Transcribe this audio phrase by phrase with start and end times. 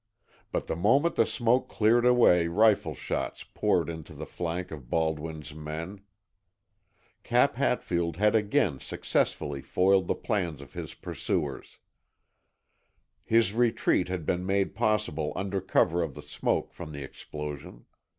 [0.51, 5.53] But the moment the smoke cleared away rifle shots poured into the flank of Baldwin's
[5.53, 6.01] men.
[7.21, 11.77] Cap Hatfield had again successfully foiled the plans of his pursuers.
[13.23, 17.85] His retreat had been made possible under cover of the smoke from the explosion.